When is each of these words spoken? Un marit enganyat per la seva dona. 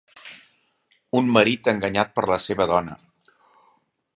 Un 1.19 1.29
marit 1.35 1.69
enganyat 1.73 2.15
per 2.17 2.25
la 2.33 2.39
seva 2.47 2.67
dona. 2.73 2.97